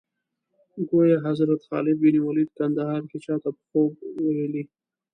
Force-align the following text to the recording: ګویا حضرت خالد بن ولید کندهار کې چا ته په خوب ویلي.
ګویا 0.89 1.17
حضرت 1.27 1.61
خالد 1.67 1.97
بن 2.03 2.15
ولید 2.21 2.49
کندهار 2.57 3.01
کې 3.09 3.17
چا 3.25 3.35
ته 3.43 3.49
په 3.57 3.61
خوب 3.69 3.91
ویلي. 4.23 4.63